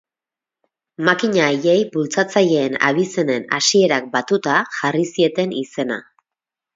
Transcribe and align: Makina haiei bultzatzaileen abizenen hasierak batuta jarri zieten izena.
Makina 1.09 1.41
haiei 1.47 1.75
bultzatzaileen 1.95 2.77
abizenen 2.87 3.45
hasierak 3.59 4.07
batuta 4.17 4.57
jarri 4.79 5.05
zieten 5.11 5.55
izena. 5.61 5.99